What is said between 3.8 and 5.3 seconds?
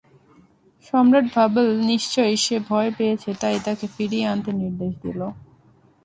ফিরিয়ে আনতে নির্দেশ দিল।